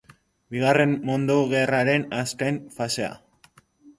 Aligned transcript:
Bigarren 0.53 0.93
Mundu 1.09 1.35
Gerraren 1.51 2.07
azken 2.21 2.57
fasea. 2.79 3.13